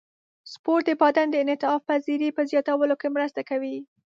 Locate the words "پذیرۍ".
1.89-2.29